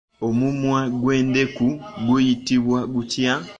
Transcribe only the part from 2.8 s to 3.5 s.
gutya?